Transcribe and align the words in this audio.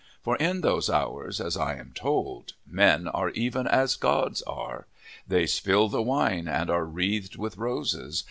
For 0.23 0.35
in 0.37 0.61
those 0.61 0.89
hours, 0.89 1.39
as 1.39 1.55
I 1.55 1.75
am 1.75 1.91
told, 1.93 2.53
men 2.65 3.07
are 3.07 3.29
even 3.29 3.67
as 3.67 3.95
gods 3.95 4.41
are. 4.47 4.87
They 5.27 5.45
spill 5.45 5.89
the 5.89 6.01
wine 6.01 6.47
and 6.47 6.71
are 6.71 6.85
wreathed 6.85 7.35
with 7.35 7.57
roses. 7.59 8.19